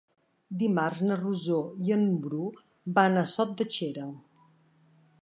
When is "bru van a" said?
2.25-3.29